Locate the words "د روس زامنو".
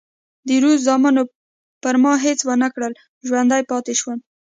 0.47-1.23